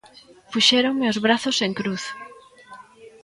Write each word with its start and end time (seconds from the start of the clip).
Puxéronme 0.51 1.05
os 1.11 1.21
brazos 1.25 1.57
en 1.65 1.71
cruz. 1.79 2.03